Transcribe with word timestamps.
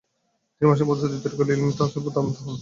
তিনি 0.53 0.67
মানসিক 0.67 0.85
প্রস্তুতি 0.87 1.17
তৈরি 1.23 1.35
করে 1.37 1.51
ইলমে 1.51 1.71
তাসাউফের 1.71 2.03
দারপ্রান্তে 2.05 2.31
পৌছেন। 2.37 2.57